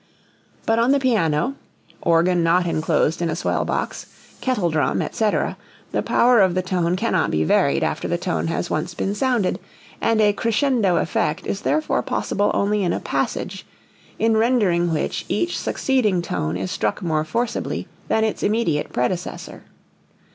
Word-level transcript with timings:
But 0.65 0.79
on 0.79 0.89
the 0.93 0.99
piano, 0.99 1.53
organ 2.01 2.41
not 2.43 2.65
enclosed 2.65 3.21
in 3.21 3.29
a 3.29 3.35
swell 3.35 3.65
box, 3.65 4.07
kettle 4.41 4.71
drum, 4.71 4.99
etc., 4.99 5.57
the 5.91 6.01
power 6.01 6.41
of 6.41 6.55
the 6.55 6.63
tone 6.63 6.95
cannot 6.95 7.29
be 7.29 7.43
varied 7.43 7.83
after 7.83 8.07
the 8.07 8.17
tone 8.17 8.47
has 8.47 8.67
once 8.71 8.95
been 8.95 9.13
sounded, 9.13 9.59
and 10.01 10.19
a 10.19 10.33
crescendo 10.33 10.95
effect 10.95 11.45
is 11.45 11.61
therefore 11.61 12.01
possible 12.01 12.49
only 12.55 12.81
in 12.83 12.93
a 12.93 12.99
passage, 12.99 13.63
in 14.17 14.35
rendering 14.37 14.91
which 14.91 15.23
each 15.29 15.55
succeeding 15.55 16.23
tone 16.23 16.57
is 16.57 16.71
struck 16.71 17.03
more 17.03 17.23
forcibly 17.23 17.87
than 18.07 18.23
its 18.23 18.41
immediate 18.41 18.91
predecessor. 18.91 19.65